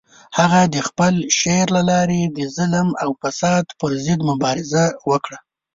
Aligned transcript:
هغه 0.37 0.61
د 0.73 0.77
خپل 0.87 1.13
شعر 1.39 1.67
له 1.77 1.81
لارې 1.91 2.21
د 2.37 2.39
ظلم 2.57 2.89
او 3.03 3.09
فساد 3.21 3.65
پر 3.79 3.91
ضد 4.05 4.19
مبارزه 4.29 4.85
وکړه. 5.09 5.37